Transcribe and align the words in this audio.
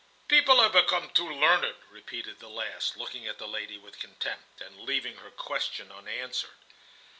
"People 0.27 0.59
have 0.63 0.71
become 0.71 1.11
too 1.11 1.29
learned," 1.31 1.75
repeated 1.91 2.39
the 2.39 2.49
last, 2.49 2.97
looking 2.97 3.27
at 3.27 3.37
the 3.37 3.47
lady 3.47 3.77
with 3.77 3.99
contempt, 3.99 4.59
and 4.59 4.79
leaving 4.81 5.17
her 5.17 5.29
question 5.29 5.91
unanswered. 5.91 6.49